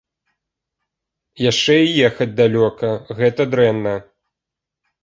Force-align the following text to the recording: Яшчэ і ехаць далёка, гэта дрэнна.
Яшчэ 1.51 1.75
і 1.83 1.93
ехаць 2.09 2.29
далёка, 2.43 2.87
гэта 3.21 3.41
дрэнна. 3.55 3.99